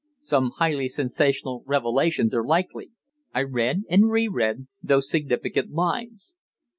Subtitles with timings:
[0.21, 2.89] Some highly sensational revelations are likely."
[3.35, 6.33] I read and re read those significant lines.